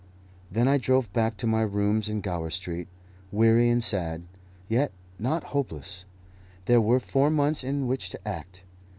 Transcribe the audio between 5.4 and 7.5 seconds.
hopeless. There were four